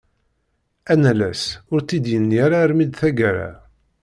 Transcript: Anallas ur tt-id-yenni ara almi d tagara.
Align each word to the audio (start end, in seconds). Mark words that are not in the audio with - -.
Anallas 0.91 1.43
ur 1.73 1.79
tt-id-yenni 1.81 2.37
ara 2.45 2.57
almi 2.63 2.85
d 2.87 2.91
tagara. 2.99 3.49